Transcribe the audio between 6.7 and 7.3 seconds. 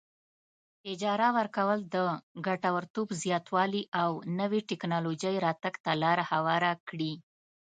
کړي.